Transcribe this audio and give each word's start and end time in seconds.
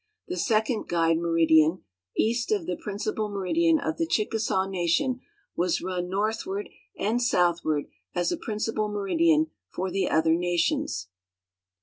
The 0.27 0.35
second 0.37 0.87
guide 0.87 1.19
meridian 1.19 1.83
east 2.17 2.51
of 2.51 2.65
the 2.65 2.75
principal 2.75 3.29
meridian 3.29 3.77
of 3.79 3.97
the 3.99 4.07
Chickasaw 4.07 4.65
nation 4.67 5.19
was 5.55 5.83
run 5.83 6.09
northward 6.09 6.69
and 6.97 7.21
southward 7.21 7.85
as 8.15 8.31
a 8.31 8.37
principal 8.37 8.87
meridian 8.89 9.51
for 9.69 9.91
the 9.91 10.09
other 10.09 10.33
nations. 10.33 11.09